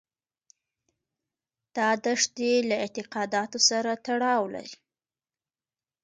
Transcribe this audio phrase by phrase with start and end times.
[1.75, 4.75] دا دښتې له اعتقاداتو سره تړاو لري.